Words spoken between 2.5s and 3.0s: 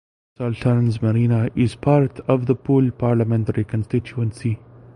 Poole